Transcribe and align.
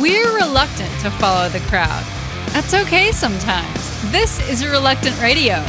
We're 0.00 0.34
reluctant 0.34 0.90
to 1.00 1.10
follow 1.10 1.50
the 1.50 1.60
crowd. 1.68 2.02
That's 2.54 2.72
okay 2.72 3.12
sometimes. 3.12 4.10
This 4.10 4.40
is 4.48 4.66
Reluctant 4.66 5.20
Radio. 5.20 5.62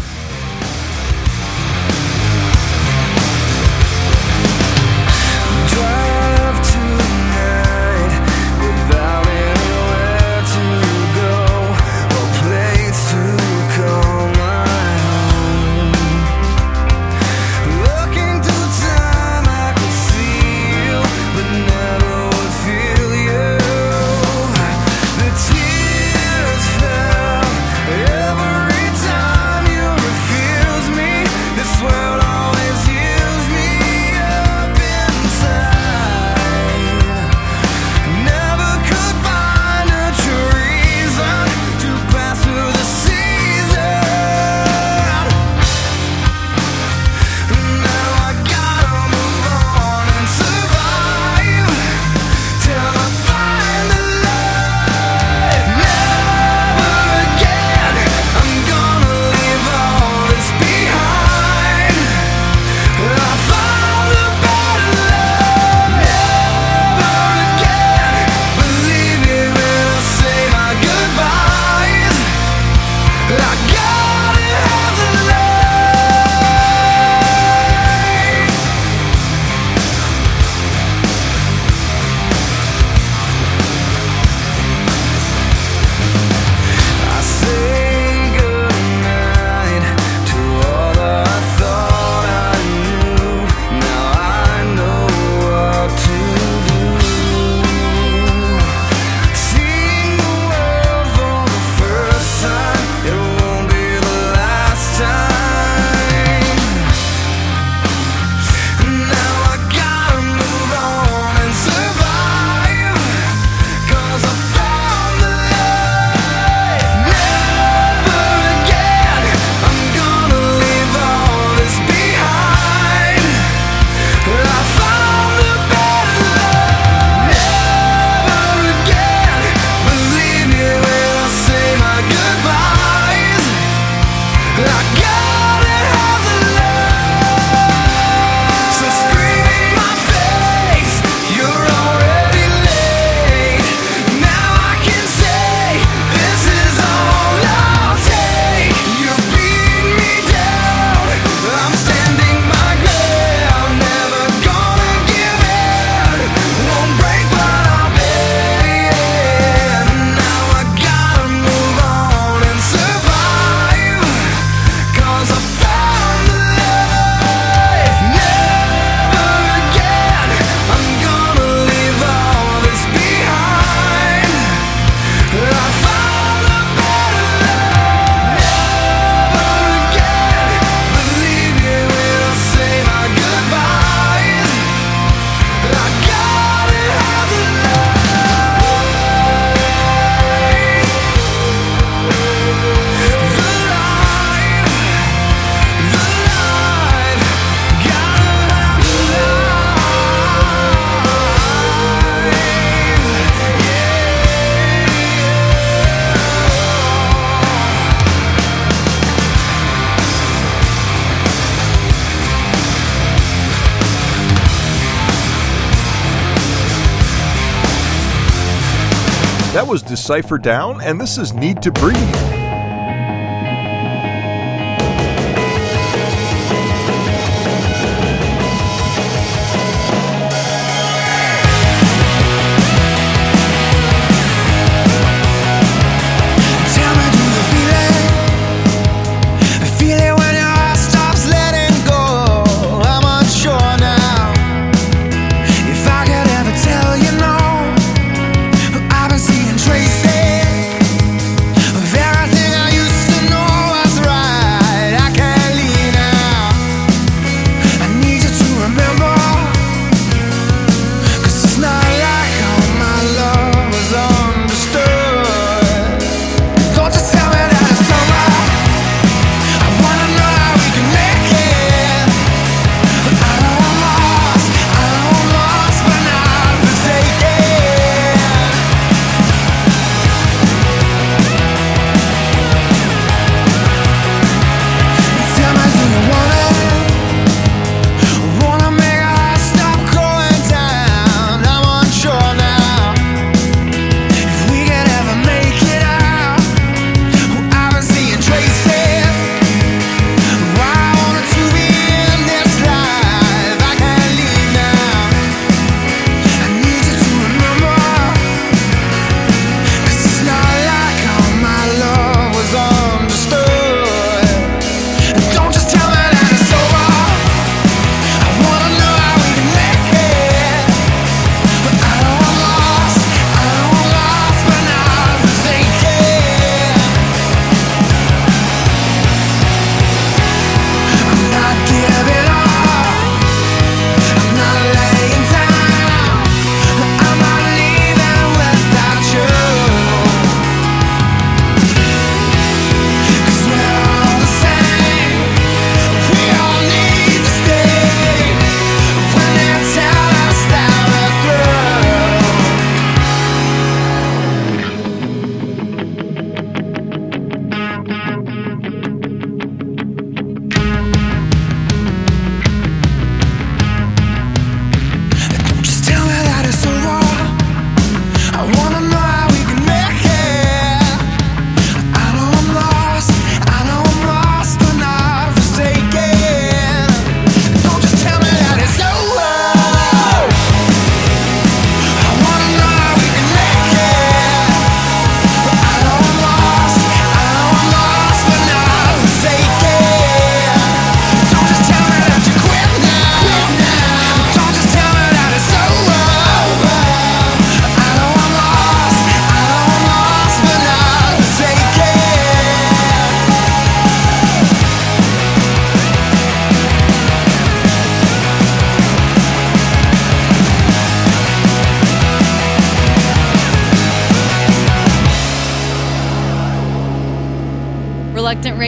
Was 219.54 219.84
Decyfer 219.84 220.42
Down, 220.42 220.82
and 220.82 221.00
this 221.00 221.18
is 221.18 221.32
Needtobreathe. 221.34 222.31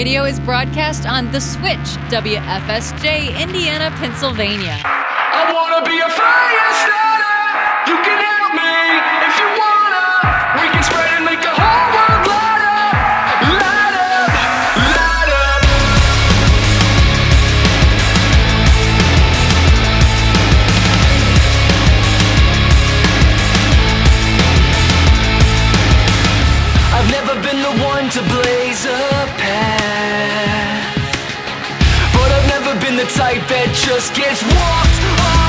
Radio 0.03 0.25
is 0.25 0.37
broadcast 0.41 1.05
on 1.05 1.31
The 1.31 1.39
Switch, 1.39 1.77
WFSJ, 2.11 3.41
Indiana, 3.41 3.89
Pennsylvania. 3.95 4.77
I 4.83 5.49
want 5.53 5.85
to 5.85 5.89
be 5.89 5.97
a! 5.97 7.12
the 33.03 33.09
type 33.19 33.45
that 33.49 33.67
just 33.75 34.15
gets 34.15 34.41
walked. 34.43 35.42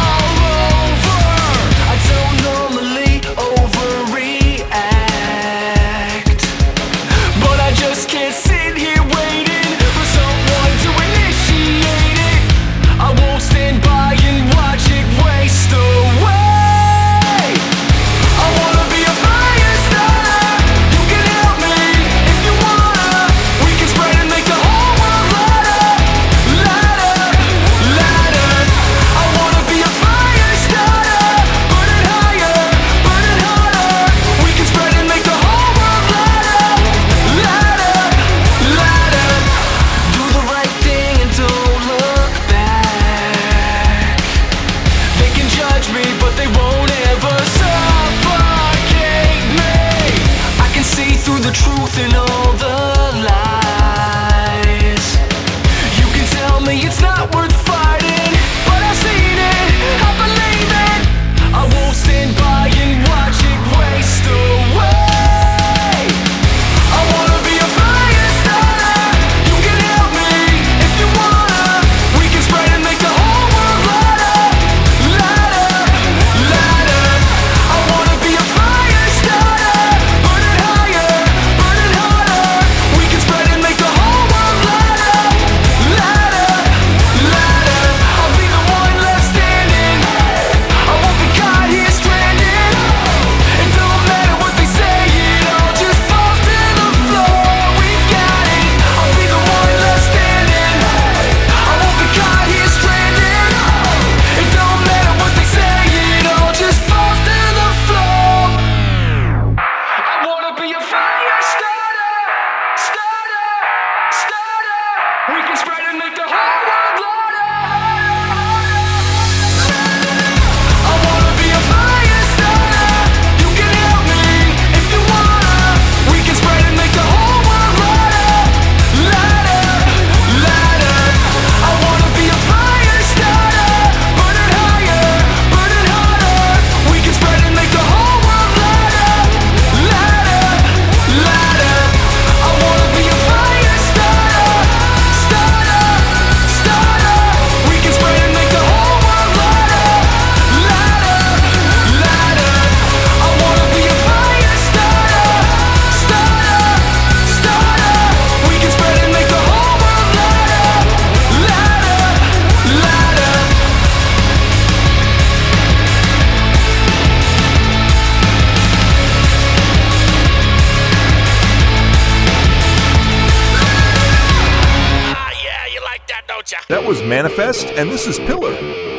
is 176.94 177.02
Manafest, 177.02 177.76
and 177.76 177.90
this 177.90 178.06
is 178.06 178.18
Pillar. 178.20 178.93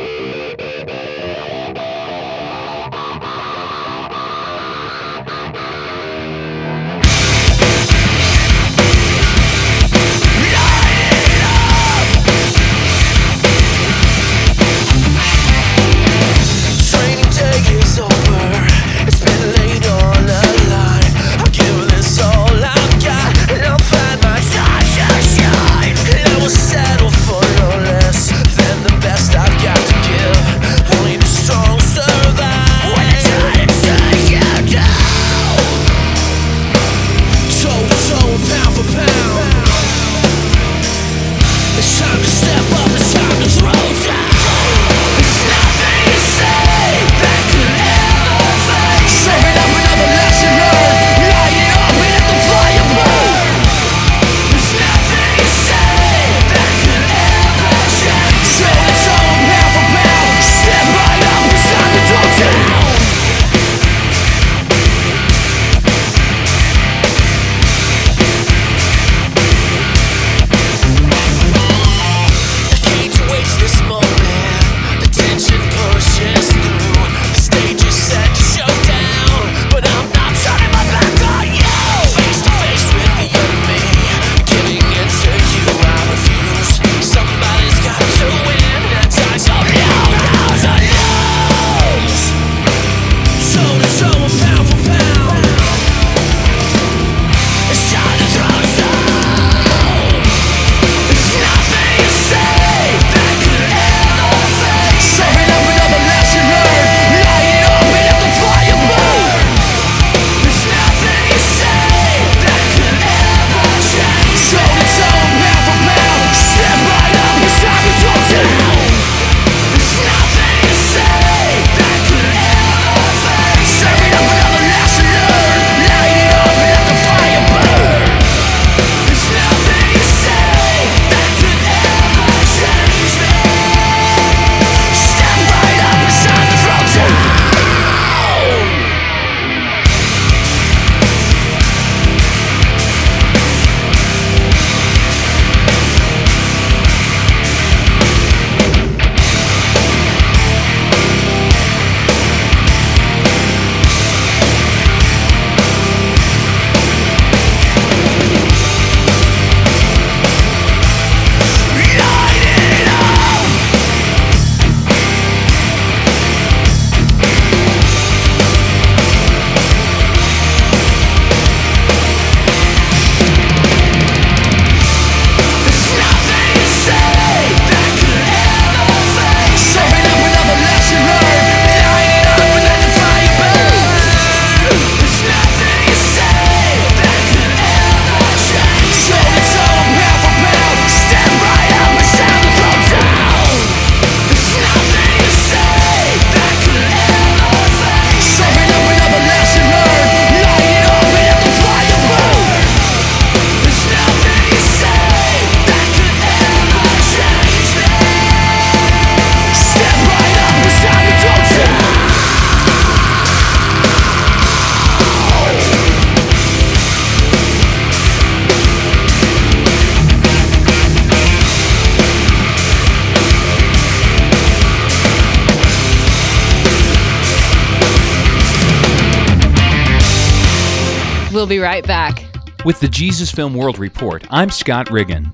We'll 231.46 231.58
be 231.58 231.60
right 231.60 231.86
back. 231.86 232.24
With 232.64 232.80
the 232.80 232.88
Jesus 232.88 233.30
Film 233.30 233.54
World 233.54 233.78
Report, 233.78 234.26
I'm 234.30 234.50
Scott 234.50 234.90
Riggin. 234.90 235.30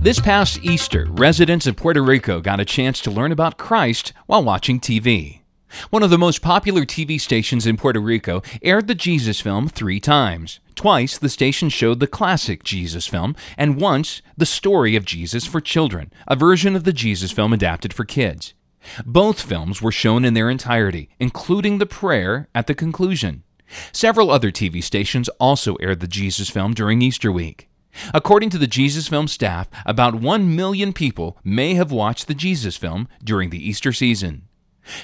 This 0.00 0.18
past 0.18 0.58
Easter, 0.64 1.06
residents 1.08 1.68
of 1.68 1.76
Puerto 1.76 2.02
Rico 2.02 2.40
got 2.40 2.58
a 2.58 2.64
chance 2.64 2.98
to 3.02 3.12
learn 3.12 3.30
about 3.30 3.56
Christ 3.56 4.12
while 4.26 4.42
watching 4.42 4.80
TV. 4.80 5.42
One 5.90 6.02
of 6.02 6.10
the 6.10 6.18
most 6.18 6.42
popular 6.42 6.82
TV 6.82 7.20
stations 7.20 7.68
in 7.68 7.76
Puerto 7.76 8.00
Rico 8.00 8.42
aired 8.62 8.88
the 8.88 8.96
Jesus 8.96 9.40
film 9.40 9.68
three 9.68 10.00
times. 10.00 10.58
Twice, 10.74 11.18
the 11.18 11.28
station 11.28 11.68
showed 11.68 12.00
the 12.00 12.08
classic 12.08 12.64
Jesus 12.64 13.06
film, 13.06 13.36
and 13.56 13.80
once, 13.80 14.22
the 14.36 14.46
story 14.46 14.96
of 14.96 15.04
Jesus 15.04 15.46
for 15.46 15.60
children, 15.60 16.12
a 16.26 16.34
version 16.34 16.74
of 16.74 16.82
the 16.82 16.92
Jesus 16.92 17.30
film 17.30 17.52
adapted 17.52 17.94
for 17.94 18.04
kids. 18.04 18.54
Both 19.06 19.40
films 19.40 19.80
were 19.80 19.92
shown 19.92 20.24
in 20.24 20.34
their 20.34 20.50
entirety, 20.50 21.10
including 21.20 21.78
the 21.78 21.86
prayer 21.86 22.48
at 22.56 22.66
the 22.66 22.74
conclusion. 22.74 23.44
Several 23.92 24.30
other 24.30 24.50
TV 24.50 24.82
stations 24.82 25.28
also 25.40 25.76
aired 25.76 26.00
the 26.00 26.08
Jesus 26.08 26.50
film 26.50 26.74
during 26.74 27.00
Easter 27.02 27.32
week. 27.32 27.68
According 28.12 28.50
to 28.50 28.58
the 28.58 28.66
Jesus 28.66 29.06
film 29.08 29.28
staff, 29.28 29.68
about 29.86 30.16
1 30.16 30.56
million 30.56 30.92
people 30.92 31.38
may 31.44 31.74
have 31.74 31.92
watched 31.92 32.26
the 32.26 32.34
Jesus 32.34 32.76
film 32.76 33.06
during 33.22 33.50
the 33.50 33.68
Easter 33.68 33.92
season. 33.92 34.48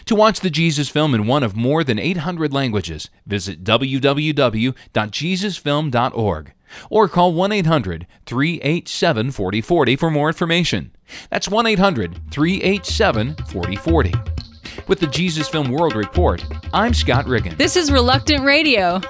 To 0.07 0.15
watch 0.15 0.41
the 0.41 0.51
Jesus 0.51 0.91
film 0.91 1.15
in 1.15 1.27
one 1.27 1.43
of 1.43 1.57
more 1.57 1.83
than 1.83 1.99
800 1.99 2.53
languages, 2.53 3.09
visit 3.27 3.65
www.jesusfilm.org 3.65 6.53
or 6.89 7.09
call 7.09 7.33
1 7.33 7.51
800 7.53 8.07
387 8.27 9.31
4040 9.31 9.97
for 9.97 10.11
more 10.11 10.29
information. 10.29 10.95
That's 11.31 11.49
1 11.49 11.67
800 11.67 12.31
387 12.31 13.37
4040. 13.37 14.13
With 14.87 15.01
the 15.01 15.07
Jesus 15.07 15.49
Film 15.49 15.71
World 15.71 15.95
Report, 15.95 16.45
I'm 16.73 16.95
Scott 16.95 17.27
Riggin. 17.27 17.57
This 17.57 17.77
is 17.77 17.91
Reluctant 17.91 18.45
Radio. 18.45 19.01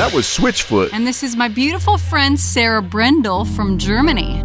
That 0.00 0.14
was 0.14 0.24
Switchfoot. 0.24 0.94
And 0.94 1.06
this 1.06 1.22
is 1.22 1.36
my 1.36 1.48
beautiful 1.48 1.98
friend 1.98 2.40
Sarah 2.40 2.80
Brendel 2.80 3.44
from 3.44 3.76
Germany. 3.76 4.42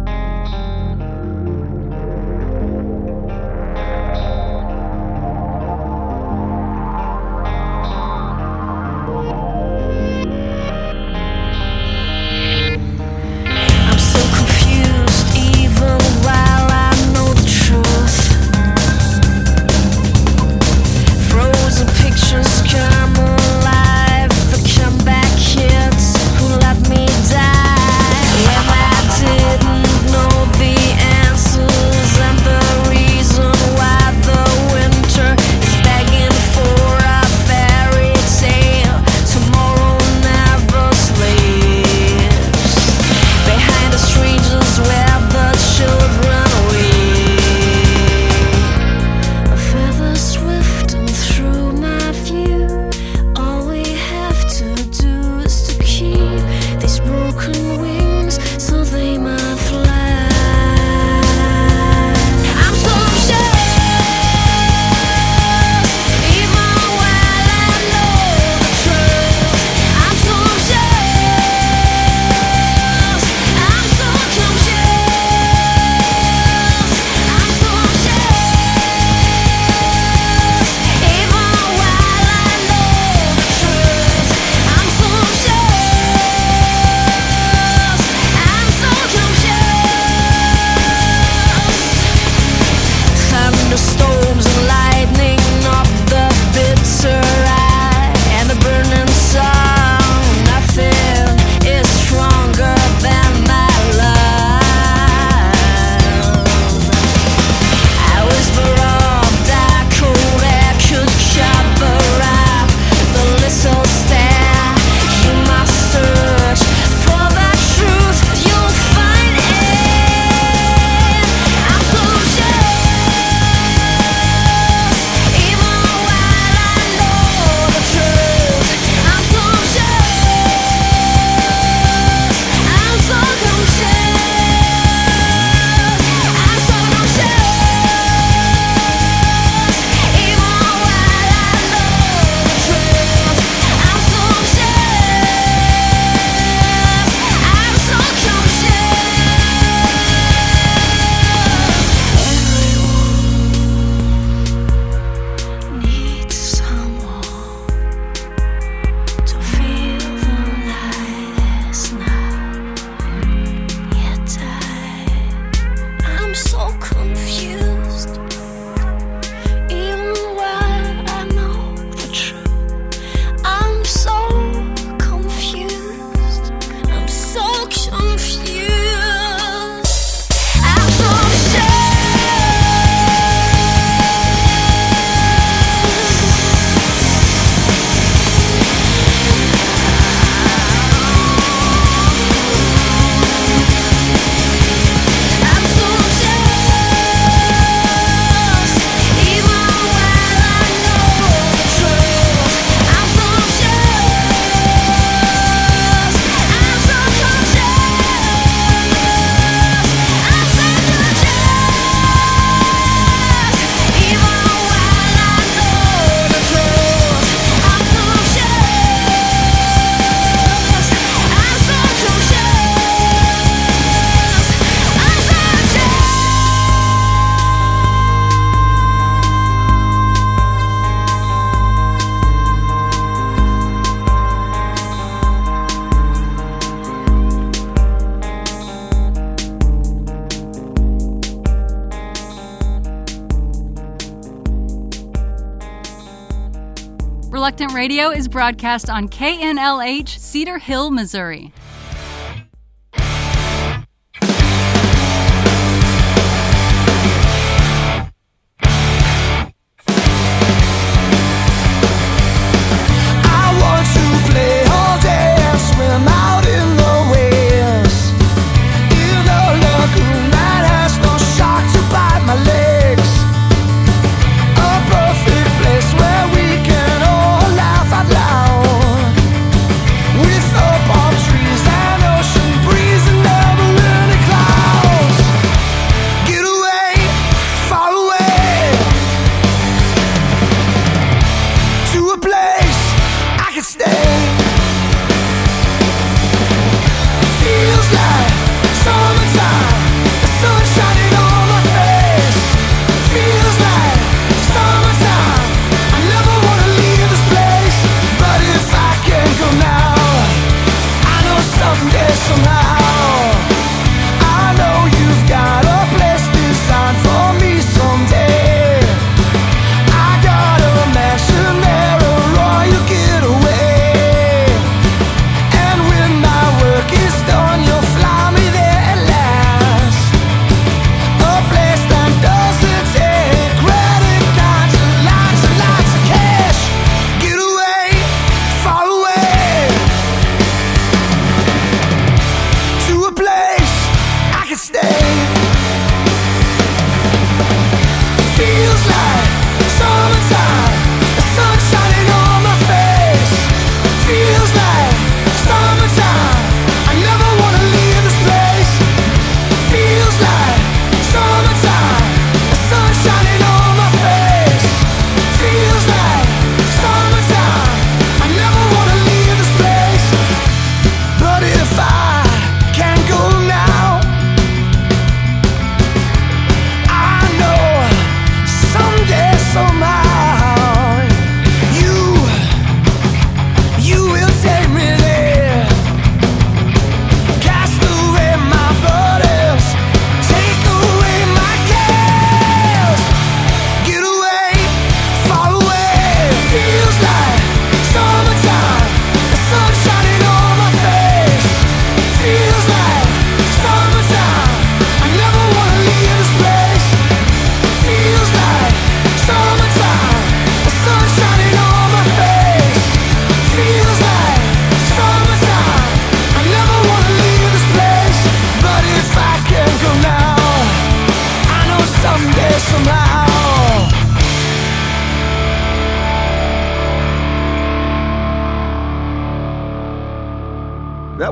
Radio 247.86 248.10
is 248.10 248.26
broadcast 248.26 248.90
on 248.90 249.08
KNLH, 249.08 250.18
Cedar 250.18 250.58
Hill, 250.58 250.90
Missouri. 250.90 251.52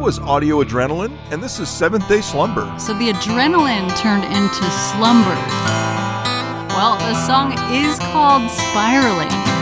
was 0.04 0.18
Audio 0.18 0.62
Adrenaline, 0.62 1.16
and 1.30 1.42
this 1.42 1.58
is 1.58 1.66
Seventh 1.70 2.06
Day 2.08 2.20
Slumber. 2.20 2.70
So 2.78 2.92
the 2.92 3.10
adrenaline 3.10 3.88
turned 3.96 4.24
into 4.24 4.70
slumber. 4.92 5.34
Well, 6.76 6.98
the 6.98 7.14
song 7.26 7.52
is 7.72 7.98
called 8.12 8.50
Spiraling. 8.50 9.53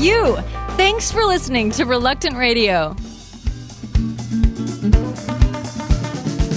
You. 0.00 0.36
Thanks 0.76 1.12
for 1.12 1.24
listening 1.24 1.70
to 1.72 1.84
Reluctant 1.84 2.36
Radio. 2.36 2.96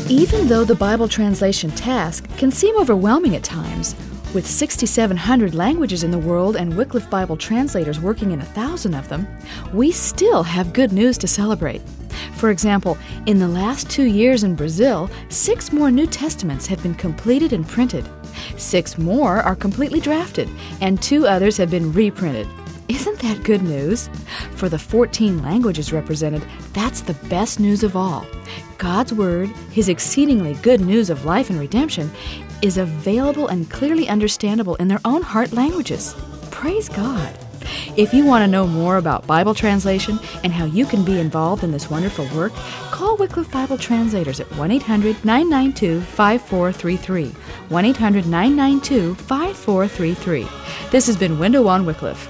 Even 0.10 0.48
though 0.48 0.64
the 0.64 0.78
Bible 0.78 1.08
translation 1.08 1.70
task 1.72 2.26
can 2.38 2.52
seem 2.52 2.78
overwhelming 2.78 3.36
at 3.36 3.44
times, 3.44 3.96
with 4.34 4.48
6,700 4.48 5.54
languages 5.54 6.04
in 6.04 6.12
the 6.12 6.18
world 6.18 6.56
and 6.56 6.76
Wycliffe 6.76 7.10
Bible 7.10 7.36
translators 7.36 8.00
working 8.00 8.32
in 8.32 8.40
a 8.40 8.46
thousand 8.46 8.94
of 8.94 9.10
them, 9.10 9.28
we 9.74 9.92
still 9.92 10.42
have 10.44 10.74
good 10.74 10.94
news 10.94 11.18
to 11.20 11.28
celebrate. 11.28 11.82
For 12.36 12.50
example, 12.50 12.98
in 13.26 13.40
the 13.40 13.48
last 13.48 13.90
two 13.90 14.06
years 14.06 14.44
in 14.44 14.56
Brazil, 14.56 15.10
six 15.30 15.74
more 15.74 15.92
New 15.92 16.08
Testaments 16.08 16.66
have 16.68 16.82
been 16.82 16.96
completed 16.96 17.52
and 17.52 17.68
printed. 17.68 18.08
Six 18.58 18.98
more 18.98 19.42
are 19.42 19.56
completely 19.56 20.00
drafted, 20.00 20.50
and 20.80 21.02
two 21.02 21.28
others 21.28 21.58
have 21.58 21.70
been 21.70 21.92
reprinted. 21.92 22.48
Isn't 22.94 23.18
that 23.22 23.44
good 23.44 23.64
news? 23.64 24.08
For 24.52 24.70
the 24.70 24.78
14 24.78 25.42
languages 25.42 25.92
represented, 25.92 26.44
that's 26.74 27.02
the 27.02 27.16
best 27.28 27.60
news 27.60 27.82
of 27.82 27.96
all. 27.96 28.24
God's 28.78 29.12
Word, 29.12 29.50
His 29.72 29.90
exceedingly 29.90 30.54
good 30.62 30.80
news 30.80 31.10
of 31.10 31.26
life 31.26 31.50
and 31.50 31.60
redemption, 31.60 32.12
is 32.62 32.78
available 32.78 33.48
and 33.48 33.68
clearly 33.68 34.08
understandable 34.08 34.76
in 34.76 34.90
their 34.90 35.02
own 35.06 35.24
heart 35.24 35.54
languages. 35.54 36.16
Praise 36.52 36.88
God. 36.88 37.36
If 37.98 38.14
you 38.14 38.26
want 38.26 38.44
to 38.44 38.48
know 38.48 38.68
more 38.68 38.98
about 38.98 39.26
Bible 39.26 39.56
translation 39.56 40.20
and 40.44 40.54
how 40.54 40.66
you 40.66 40.86
can 40.86 41.04
be 41.04 41.20
involved 41.20 41.64
in 41.64 41.72
this 41.72 41.90
wonderful 41.90 42.28
work, 42.36 42.54
call 42.92 43.18
Wycliffe 43.18 43.52
Bible 43.52 43.80
Translators 43.80 44.40
at 44.40 44.56
1 44.56 44.70
800 44.70 45.26
992 45.26 46.02
5433. 46.02 47.30
1 47.70 47.86
800 47.86 48.28
992 48.28 49.16
5433. 49.16 50.48
This 50.92 51.08
has 51.08 51.18
been 51.18 51.40
Window 51.40 51.66
on 51.68 51.88
Wycliffe. 51.88 52.30